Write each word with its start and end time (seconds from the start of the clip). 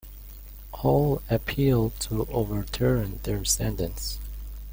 All 0.71 1.21
appealed 1.29 1.99
to 1.99 2.25
overturn 2.31 3.19
their 3.21 3.45
sentence. 3.45 4.17